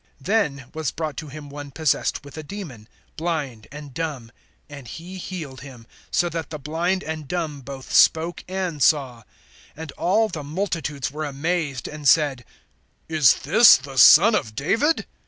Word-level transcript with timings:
(22)Then 0.23 0.73
was 0.73 0.89
brought 0.89 1.15
to 1.15 1.27
him 1.27 1.47
one 1.47 1.69
possessed 1.69 2.25
with 2.25 2.35
a 2.35 2.41
demon, 2.41 2.87
blind, 3.17 3.67
and 3.71 3.93
dumb; 3.93 4.31
and 4.67 4.87
he 4.87 5.19
healed 5.19 5.61
him, 5.61 5.85
so 6.09 6.27
that 6.27 6.49
the 6.49 6.57
blind 6.57 7.03
and 7.03 7.27
dumb 7.27 7.61
both[12:22] 7.61 7.83
spoke 7.91 8.43
and 8.47 8.81
saw. 8.81 9.21
(23)And 9.77 9.91
all 9.99 10.27
the 10.27 10.43
multitudes 10.43 11.11
were 11.11 11.25
amazed, 11.25 11.87
and 11.87 12.07
said: 12.07 12.45
Is 13.07 13.31
this 13.43 13.77
the 13.77 13.99
Son 13.99 14.33
of 14.33 14.55
David? 14.55 15.05